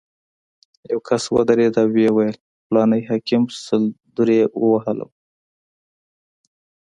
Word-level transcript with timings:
یو 0.91 0.99
کس 1.07 1.23
ودرېد 1.33 1.73
او 1.81 1.87
ویې 1.93 2.11
ویل: 2.15 2.37
فلاني 2.65 3.01
حاکم 3.09 3.43
سل 3.65 3.83
درې 4.17 4.39
ووهلم. 4.61 5.11